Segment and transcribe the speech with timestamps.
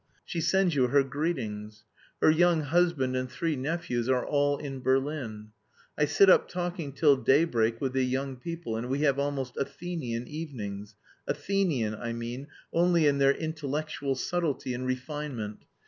[0.25, 1.83] She sends you her greetings.
[2.21, 5.49] Her young husband and three nephews are all in Berlin.
[5.95, 10.27] I sit up talking till daybreak with the young people and we have almost Athenian
[10.27, 10.95] evenings,
[11.27, 15.65] Athenian, I mean, only in their intellectual subtlety and refinement.